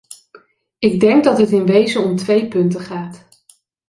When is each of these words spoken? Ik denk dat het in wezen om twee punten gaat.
Ik 0.79 0.99
denk 0.99 1.23
dat 1.23 1.37
het 1.37 1.51
in 1.51 1.65
wezen 1.65 2.01
om 2.03 2.15
twee 2.15 2.47
punten 2.47 2.81
gaat. 2.81 3.27